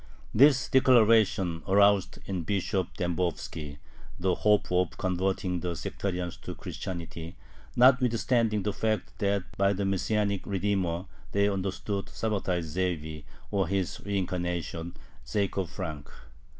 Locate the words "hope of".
4.33-4.97